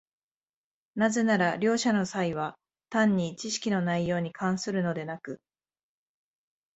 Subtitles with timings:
[0.95, 2.57] なぜなら両者の差異は
[2.89, 5.39] 単に知識の内容に関するのでなく、